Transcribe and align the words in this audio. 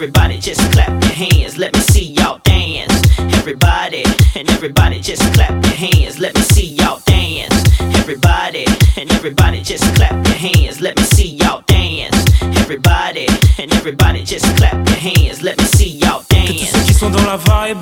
Everybody 0.00 0.38
just 0.38 0.62
clap 0.72 0.88
your 1.04 1.12
hands, 1.12 1.58
let 1.58 1.74
me 1.74 1.80
see 1.80 2.14
y'all 2.14 2.40
dance. 2.42 3.02
Everybody, 3.36 4.02
and 4.34 4.48
everybody 4.48 4.98
just 4.98 5.20
clap 5.34 5.50
your 5.50 5.74
hands, 5.74 6.18
let 6.18 6.34
me 6.34 6.40
see 6.40 6.68
y'all 6.68 7.02
dance. 7.04 7.52
Everybody, 7.98 8.64
and 8.96 9.12
everybody 9.12 9.60
just 9.60 9.84
clap 9.96 10.12
your 10.26 10.36
hands, 10.36 10.80
let 10.80 10.96
me 10.96 11.02
see 11.02 11.36
y'all 11.36 11.62
dance. 11.66 12.16
Everybody, 12.40 13.26
and 13.58 13.70
everybody 13.74 14.24
just 14.24 14.46
clap 14.56 14.72
your 14.88 14.96
hands, 14.96 15.42
let 15.42 15.58
me 15.58 15.64
see 15.64 15.90
y'all 15.90 16.24
dance. 16.30 16.48
Que 16.48 16.70
tous 16.70 16.78
ceux 16.78 16.86
qui 16.86 16.94
sont 16.94 17.10
dans 17.10 17.26
la 17.26 17.36
vibe. 17.36 17.78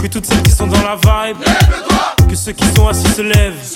Que 0.00 0.06
toutes 0.06 0.26
celles 0.26 0.42
qui 0.42 0.52
sont 0.52 0.68
dans 0.68 0.82
la 0.82 0.94
vibe. 0.94 1.38
Que 2.28 2.36
ceux 2.36 2.52
qui 2.52 2.66
sont 2.76 2.86
assis 2.86 3.08
se 3.08 3.22
lèvent. 3.22 3.74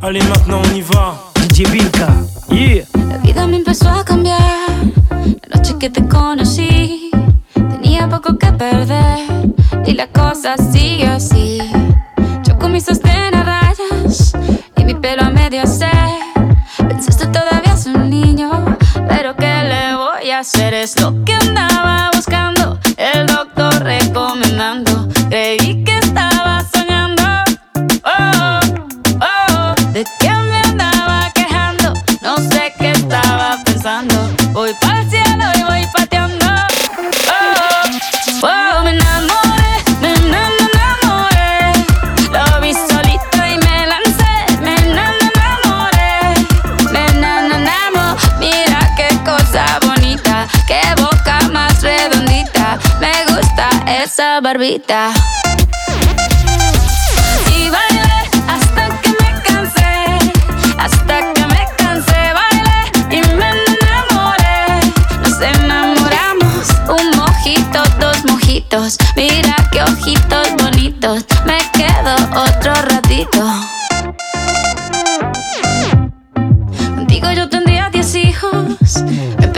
Allez 0.00 0.22
maintenant 0.22 0.62
on 0.64 0.72
y 0.72 0.82
va. 0.82 1.16
DJ 1.50 1.68
Bilka, 1.68 2.08
yeah. 2.48 2.83
Que 5.84 5.90
te 5.90 6.08
conocí, 6.08 7.10
tenía 7.52 8.08
poco 8.08 8.38
que 8.38 8.50
perder. 8.52 9.18
Y 9.84 9.92
la 9.92 10.06
cosa 10.06 10.56
sigue 10.56 11.06
así. 11.06 11.58
Yo 12.42 12.58
con 12.58 12.72
mi 12.72 12.80
sostén 12.80 13.34
a 13.34 13.42
rayas 13.42 14.32
y 14.78 14.84
mi 14.86 14.94
pelo 14.94 15.24
a 15.24 15.30
medio 15.30 15.66
ser. 15.66 15.90
Pensaste 16.88 17.26
todavía 17.26 17.74
es 17.74 17.84
un 17.84 18.08
niño, 18.08 18.78
pero 19.10 19.36
¿qué 19.36 19.62
le 19.64 19.94
voy 19.94 20.30
a 20.30 20.38
hacer? 20.38 20.72
Es 20.72 20.98
lo 21.02 21.22
que 21.22 21.34
andaba 21.34 21.93
qué 50.66 50.80
boca 51.00 51.38
más 51.52 51.82
redondita. 51.82 52.78
Me 53.00 53.12
gusta 53.26 53.68
esa 53.86 54.40
barbita. 54.40 55.10
Y 57.56 57.70
bailé 57.70 58.28
hasta 58.48 59.00
que 59.00 59.10
me 59.10 59.42
cansé, 59.42 60.32
hasta 60.78 61.32
que 61.34 61.46
me 61.46 61.68
cansé, 61.76 62.32
bailé 62.40 63.16
y 63.16 63.20
me 63.34 63.50
enamoré. 63.50 64.92
Nos 65.22 65.40
enamoramos, 65.40 66.68
un 66.88 67.10
mojito, 67.18 67.82
dos 68.00 68.24
mojitos. 68.24 68.96
Mira 69.16 69.56
qué 69.70 69.82
ojitos 69.82 70.48
bonitos, 70.58 71.24
me 71.44 71.58
quedo 71.72 72.14
otro 72.34 72.72
ratito. 72.74 73.73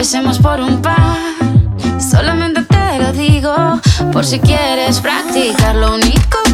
Empecemos 0.07 0.39
por 0.39 0.61
un 0.61 0.81
par. 0.81 1.17
Solamente 1.99 2.61
te 2.61 2.97
lo 2.97 3.11
digo, 3.11 3.53
por 4.13 4.25
si 4.25 4.39
quieres 4.39 5.01
practicar. 5.01 5.75
Lo 5.75 5.95
único 5.95 6.46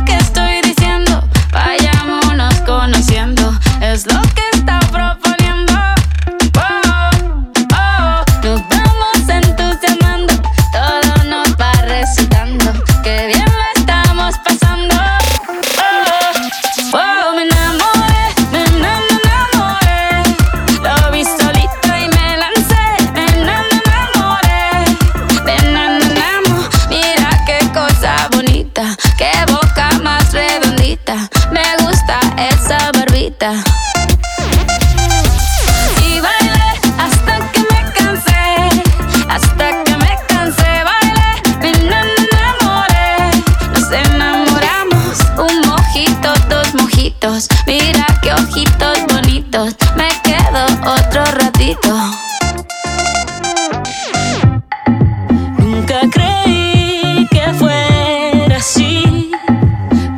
Nunca 55.58 56.00
creí 56.12 57.28
que 57.32 57.54
fuera 57.54 58.58
así. 58.58 59.32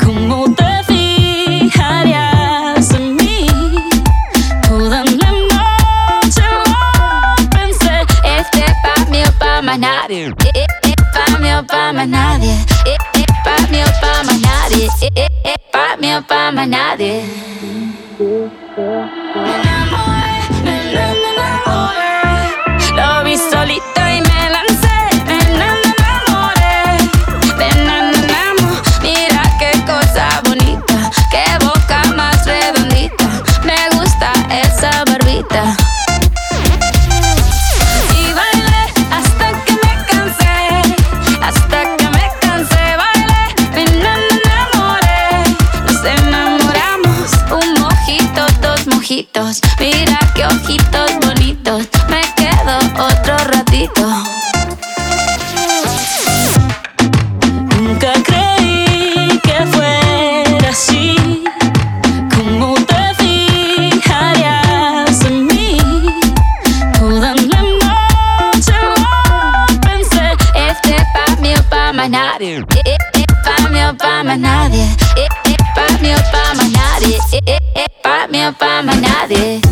¿Cómo 0.03 0.53
te 0.53 0.83
fijarías 1.63 2.91
en 2.91 3.15
mí? 3.15 3.47
Toda 4.67 5.03
la 5.03 5.31
noche 5.31 6.43
lo 6.65 7.49
pensé. 7.49 7.95
Este 8.23 8.63
pa' 8.83 9.05
mí 9.09 9.19
o 9.23 9.31
pa' 9.39 9.61
más 9.61 9.79
nadie. 9.79 10.25
Eh, 10.27 10.33
eh, 10.53 10.65
eh, 10.83 10.93
pa' 11.13 11.37
mí 11.39 11.49
o 11.53 11.63
pa' 11.65 11.93
más 11.93 12.07
nadie. 12.07 12.53
Eh, 12.85 12.97
pa' 13.43 13.59
mí 13.71 13.79
o 13.81 13.85
pa' 14.01 14.23
más 14.23 14.39
nadie. 14.39 14.85
Eh, 15.15 15.29
pa' 15.71 15.95
mí 15.99 16.13
o 16.13 16.21
pa' 16.21 16.51
más 16.51 16.67
nadie. 16.67 17.23
Me 18.17 19.51
enamoré, 19.55 20.24
oh. 20.97 22.93
Love 22.95 23.27
is 23.27 23.41
solid 23.51 23.81
diamond. 23.95 24.24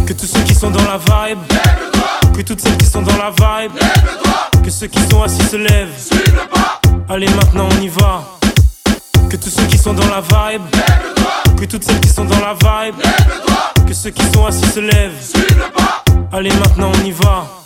Que 0.06 0.14
tous 0.14 0.26
ceux 0.28 0.42
qui 0.42 0.54
sont 0.54 0.70
dans 0.70 0.84
la 0.84 0.98
vibe, 0.98 1.40
que 2.36 2.42
toutes 2.42 2.62
celles 2.62 2.78
qui 2.78 2.86
sont 2.86 3.02
dans 3.02 3.18
la 3.18 3.30
vibe, 3.32 3.72
que 4.64 4.70
ceux 4.70 4.88
qui 4.88 5.00
sont 5.10 5.24
assis 5.24 5.44
se 5.44 5.58
lèvent. 5.58 6.10
Allez, 7.10 7.30
maintenant 7.30 7.68
on 7.72 7.82
y 7.82 7.88
va. 7.88 8.24
Que 9.30 9.38
tous 9.38 9.50
ceux 9.50 9.66
qui 9.66 9.78
sont 9.78 9.94
dans 9.94 10.08
la 10.08 10.22
vibe, 10.22 10.62
que 11.60 11.66
toutes 11.66 11.84
celles 11.84 12.00
qui 12.00 12.10
sont 12.10 12.26
dans 12.26 12.40
la 12.40 12.54
vibe, 12.54 12.96
que 13.88 13.94
ceux 13.94 14.12
qui 14.12 14.24
sont 14.34 14.46
assis 14.46 14.68
se 14.68 14.80
lèvent. 14.80 15.34
Allez, 16.32 16.52
maintenant 16.52 16.92
on 16.94 17.06
y 17.06 17.12
va. 17.12 17.63